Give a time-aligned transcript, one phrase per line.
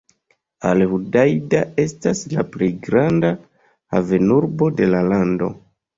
[0.69, 3.31] Al-Hudaida estas la plej granda
[3.99, 5.53] havenurbo de la lando.